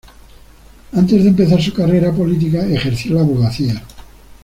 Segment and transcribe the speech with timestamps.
[0.93, 3.83] Antes de empezar su carrera política, ejerció la abogacía.